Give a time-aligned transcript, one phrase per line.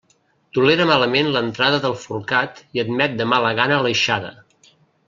[0.57, 4.35] Tolera malament l'entrada del forcat i admet de mala gana l'aixada.